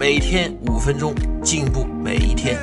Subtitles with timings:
[0.00, 1.14] 每天五分钟，
[1.44, 2.58] 进步每一天。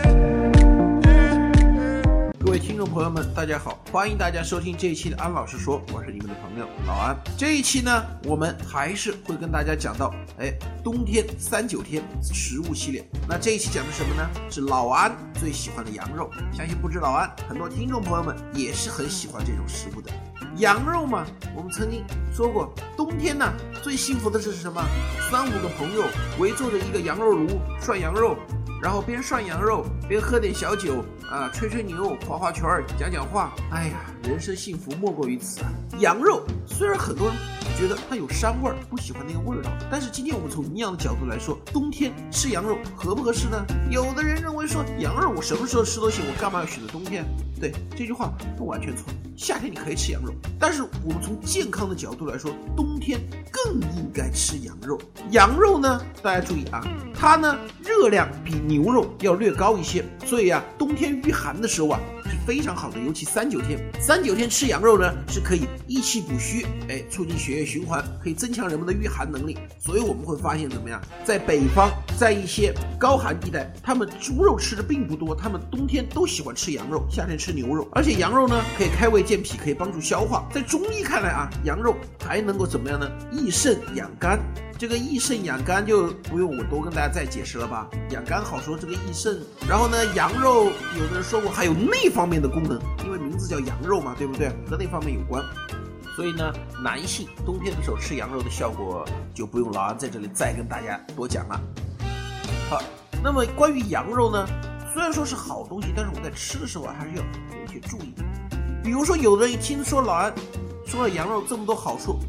[2.44, 7.16] 各位听众朋友们，大家好，欢迎大家收听这一期的安老师说，我是你们的朋友老安。
[7.38, 10.52] 这一期呢，我们还是会跟大家讲到，哎，
[10.84, 13.08] 冬天三九天食物系列。
[13.30, 14.28] 那这一期讲的什么呢？
[14.50, 16.32] 是老安最喜欢的羊肉。
[16.52, 20.10] 相信不止老安，很多听众朋友们也是很喜欢这种食物的。
[20.58, 21.26] 羊肉嘛，
[21.56, 22.04] 我们曾经
[22.34, 23.54] 说过，冬天呢
[23.84, 24.82] 最幸福的是什么？
[25.30, 26.04] 三五个朋友
[26.40, 28.36] 围坐着一个羊肉炉涮羊肉，
[28.82, 32.64] 然后边涮羊肉边喝点小酒啊，吹吹牛，划划拳，
[32.98, 33.54] 讲讲话。
[33.72, 35.70] 哎呀，人生幸福莫过于此啊！
[36.00, 37.32] 羊肉虽然很多
[37.78, 43.64] 觉得它有膻味儿，不喜欢那个味道，但是今天我们从营养的角度来说，冬天吃羊肉合不合适呢？
[43.92, 47.24] 有的人认为说羊肉我什么时候吃都行，我干嘛要选择冬天？
[47.60, 49.06] 对这句话不完全错。
[49.36, 53.20] 夏天你可以吃羊肉，但是我们从健康的角度来说，冬天
[53.52, 55.00] 更应该吃羊肉。
[55.30, 56.82] 羊肉呢，大家注意啊，
[57.14, 62.00] 它呢热量比牛肉要略高一些，所以啊，冬天御寒的时候啊
[62.48, 63.78] 非常好的，尤其三九天。
[64.00, 69.58] 三九天吃羊肉呢是可以益气补虚，哎，促进血液循环，可以增强人们的御寒能力。
[69.78, 79.28] 所以我们会发现怎么样，在北方，在一些高寒地带，他们猪肉吃的并不多，他们冬天都喜欢吃羊肉，夏天吃牛肉，而且羊肉呢可以开胃。
[79.28, 81.94] 健脾可以帮助消化，在中医看来啊，羊肉
[82.26, 83.06] 还能够怎么样呢？
[83.30, 84.40] 益肾养肝。
[84.78, 87.90] 这个益肾养肝就不用我多跟大家再解释了吧？
[88.12, 89.38] 养肝好说，这个益肾。
[89.68, 94.48] 然后呢，羊肉有的人说过还有那方面的功能，因为名字叫羊肉嘛，对不对？
[94.70, 95.44] 和那方面有关。
[96.16, 101.60] 所以呢，男性冬天的时候吃羊肉的效果就不用老安在这里再跟大家多讲了。
[102.70, 102.82] 好，
[103.24, 104.46] 那么关于羊肉呢，
[104.94, 108.14] 虽然说是好东西，但是我们在吃的时候还是要有一些注意。
[108.84, 110.34] 比如说，有的人一听说老安
[110.86, 112.20] 说了羊肉这么多好处，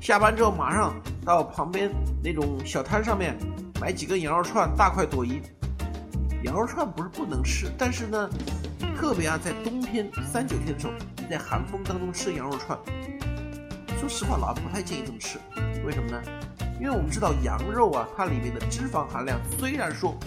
[0.00, 0.94] 下班之后马上
[1.24, 1.90] 到旁边
[2.22, 3.36] 那种小摊上面
[3.80, 5.42] 买几根羊肉串，大快朵颐。
[6.44, 8.30] 羊肉串不是不能吃，但是呢，
[8.96, 12.78] 特别啊，在冬天三九天的时候，你在寒风当中吃羊肉串，
[13.98, 15.38] 说实话，老安不太建议这么吃。
[15.84, 16.22] 为什么呢？
[16.82, 20.18] 因为我们知道羊肉啊，它里面的脂肪含量虽然说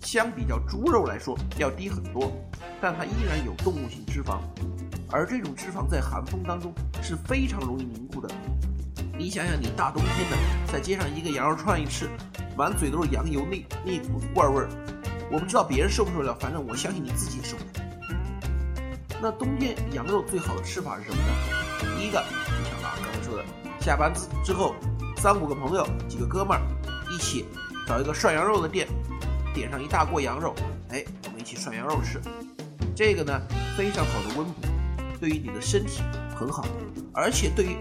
[0.00, 2.32] 相比较猪肉来说要低很多，
[2.80, 4.40] 但它依然有动物性脂肪。
[5.12, 8.28] 而这种脂肪在寒风当中是非常容易凝固的。
[9.16, 10.36] 你想想，你大冬天的
[10.72, 12.10] 在街上一个羊肉串一吃，
[12.56, 14.68] 满嘴都是羊油那那股子怪味儿，
[15.30, 17.86] 我不知道别人受不受得了，反正我相信你自己受不了。
[19.22, 21.94] 那冬天羊肉最好的吃法是什么呢？
[21.96, 23.44] 第一个，就像啊刚才说的，
[23.80, 24.74] 下班之之后，
[25.20, 26.62] 三五个朋友、几个哥们儿
[27.10, 27.44] 一起
[27.86, 28.88] 找一个涮羊肉的店，
[29.52, 30.54] 点上一大锅羊肉，
[30.88, 32.18] 哎，我们一起涮羊肉吃。
[32.96, 33.38] 这个呢，
[33.76, 34.54] 非常好的温补。
[35.20, 36.00] 对于你的身体
[36.34, 36.64] 很好，
[37.12, 37.76] 而且对于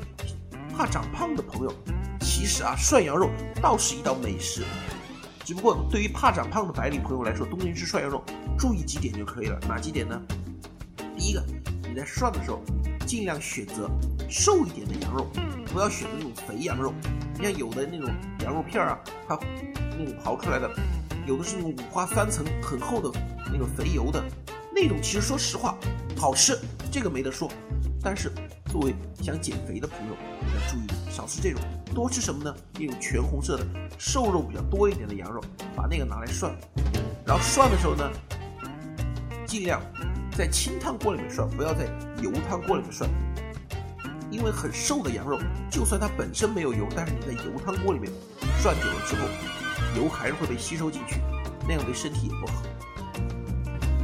[0.76, 1.74] 怕长胖的朋友，
[2.20, 3.30] 其实啊涮羊肉
[3.62, 4.66] 倒是一道美食。
[5.46, 8.22] 只不过对于怕长胖的白领朋友来说，冬天吃涮羊肉
[8.58, 9.58] 注意几点就可以了。
[9.66, 10.22] 哪几点呢？
[11.18, 11.42] 第一个，
[11.88, 12.62] 你在涮的时候
[13.08, 13.90] 尽量选择
[14.30, 15.28] 瘦一点的羊肉，
[15.74, 16.94] 不要选择那种肥羊肉。
[17.36, 18.10] 你像有的那种
[18.44, 19.40] 羊肉片啊，它
[19.98, 20.70] 那种刨出来的，
[21.26, 23.10] 有的是那种五花三层很厚的
[23.52, 24.24] 那种肥油的。
[24.72, 25.76] 那种其实说实话
[26.16, 26.58] 好吃，
[26.92, 27.50] 这个没得说。
[28.02, 28.32] 但是
[28.72, 31.60] 作为想减肥的朋友，要注意少吃这种，
[31.94, 32.56] 多吃什么呢？
[32.76, 33.66] 那种全红色的
[33.98, 35.42] 瘦肉比较多一点的羊肉，
[35.76, 36.56] 把那个拿来涮。
[37.26, 38.10] 然后涮的时候呢，
[39.46, 39.82] 尽量
[40.38, 41.86] 在清汤锅里面涮，不要在
[42.22, 43.10] 油汤锅里面涮。
[44.40, 45.38] 因为很瘦的羊肉，
[45.70, 48.10] 就算它本身没有油，但是你在油汤锅里面
[48.62, 49.28] 涮久了之后，
[49.98, 51.22] 油还是会被吸收进去，
[51.68, 52.64] 那样对身体也不好。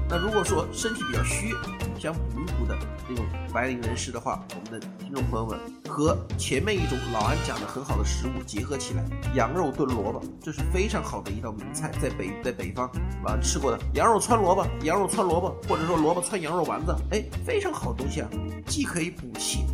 [0.09, 1.55] 那如果说身体比较虚，
[1.97, 2.77] 想补一补的
[3.09, 5.57] 那种白领人士的话，我们的听众朋友们
[5.87, 9.03] 和前面一种老安讲的很好的食物结合起来，
[9.35, 12.91] 羊肉炖萝卜，这是非常好的一道名菜，在北在北方
[13.23, 18.29] 老安吃过的羊肉汆萝卜，羊肉汆萝卜，或者说萝卜汆羊肉丸子，哎，非常好东西啊，
[18.67, 19.65] 既可以补气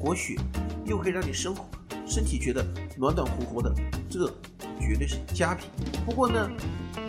[0.00, 0.34] 活血，
[0.86, 1.64] 又可以让你生活
[2.06, 2.64] 身体觉得
[2.96, 3.72] 暖暖和和的，
[4.08, 4.26] 这
[4.80, 5.68] 绝对是佳品。
[6.06, 6.50] 不过呢，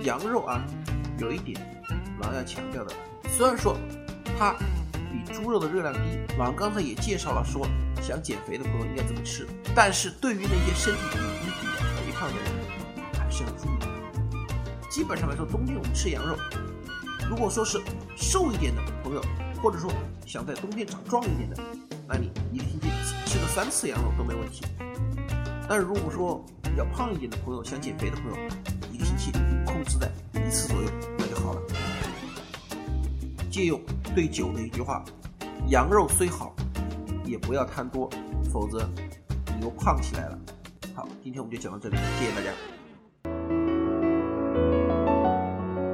[0.03, 0.63] 羊肉啊，
[1.17, 1.59] 有一点。
[2.19, 2.93] 老要强调的，
[3.35, 3.75] 虽然说
[4.37, 4.55] 它
[4.93, 5.99] 比猪肉的热量低，
[6.37, 7.65] 老刚才也介绍了说
[7.99, 12.45] 想减肥的朋友应该怎么吃，但是对于那些身体比较肥胖的人，
[13.17, 13.71] 还是要注意。
[14.87, 16.37] 基本上来说，冬天我们吃羊肉，
[17.27, 17.81] 如果说是
[18.15, 19.21] 瘦一点的朋友，
[19.63, 19.91] 或者说
[20.27, 21.57] 想在冬天长壮一点的，
[22.11, 22.89] 那你一个星期
[23.25, 24.65] 吃个三次羊肉都没问题。
[25.69, 28.37] 但是如果说比较胖一点的朋友，想减肥的朋友，
[28.91, 29.31] 一个星期
[29.65, 31.61] 控制在一次左右，那就好了。
[33.49, 33.79] 借用
[34.13, 35.05] 对酒的一句话：
[35.69, 36.53] 羊肉虽好，
[37.23, 38.09] 也不要贪多，
[38.51, 38.89] 否则
[39.57, 40.37] 你又胖起来了。
[40.93, 42.80] 好，今天我们就讲到这里，谢谢大家。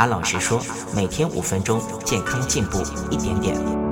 [0.00, 0.58] 安老师说，
[0.94, 3.89] 每天五分钟，健康进步一点点。